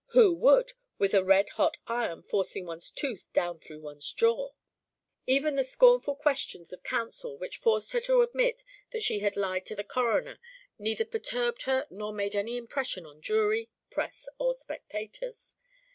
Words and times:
Who 0.13 0.33
would, 0.37 0.73
with 0.97 1.13
a 1.13 1.23
red 1.23 1.49
hot 1.57 1.77
iron 1.85 2.23
forcing 2.23 2.65
one's 2.65 2.89
tooth 2.89 3.31
down 3.33 3.59
through 3.59 3.81
one's 3.81 4.11
jaw? 4.11 4.49
Even 5.27 5.55
the 5.57 5.63
scornful 5.63 6.15
questions 6.15 6.73
of 6.73 6.81
counsel 6.81 7.37
which 7.37 7.57
forced 7.57 7.91
her 7.91 7.99
to 8.01 8.21
admit 8.23 8.63
that 8.89 9.03
she 9.03 9.19
had 9.19 9.37
lied 9.37 9.67
to 9.67 9.75
the 9.75 9.83
coroner 9.83 10.39
neither 10.79 11.05
perturbed 11.05 11.61
her 11.69 11.85
nor 11.91 12.11
made 12.13 12.35
any 12.35 12.57
impression 12.57 13.05
on 13.05 13.21
jury, 13.21 13.69
press, 13.91 14.27
or 14.39 14.55
spectators. 14.55 15.53